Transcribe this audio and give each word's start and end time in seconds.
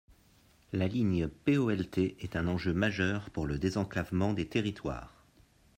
La 0.73 0.87
ligne 0.87 1.27
POLT 1.27 1.99
est 2.21 2.35
un 2.35 2.47
enjeu 2.47 2.73
majeur 2.73 3.29
pour 3.29 3.45
le 3.45 3.59
désenclavement 3.59 4.33
des 4.33 4.47
territoires. 4.47 5.23